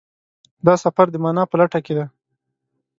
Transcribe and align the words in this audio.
دا 0.65 0.73
سفر 0.83 1.05
د 1.11 1.15
مانا 1.23 1.43
په 1.49 1.55
لټه 1.59 1.79
کې 1.85 1.93
دی. 1.97 2.05